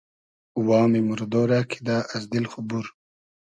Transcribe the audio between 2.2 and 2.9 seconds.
دیل خو بور